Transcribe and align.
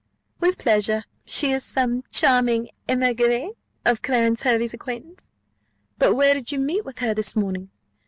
"With 0.39 0.57
pleasure. 0.57 1.03
She 1.25 1.51
is 1.51 1.63
some 1.63 2.03
charming 2.11 2.69
émigrée 2.89 3.55
of 3.85 4.01
Clarence 4.01 4.41
Hervey's 4.41 4.73
acquaintance. 4.73 5.29
But 5.99 6.15
where 6.15 6.33
did 6.33 6.51
you 6.51 6.57
meet 6.57 6.83
with 6.83 6.97
her 6.97 7.13
this 7.13 7.35
morning? 7.35 7.69